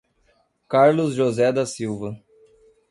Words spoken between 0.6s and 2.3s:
Carlos José da Silva